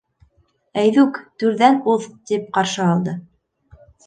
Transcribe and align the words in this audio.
—Әйҙүк, 0.83 1.19
түрҙән 1.43 1.77
уҙ,— 1.93 2.09
тип 2.31 2.49
ҡаршы 2.59 2.83
алды. 2.89 3.15